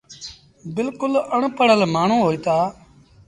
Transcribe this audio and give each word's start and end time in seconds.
بلڪُل 0.75 1.13
اَڻ 1.33 1.41
پڙهل 1.57 1.81
مآڻهوٚݩ 1.93 2.25
هوئيٚتآ۔ 2.25 2.57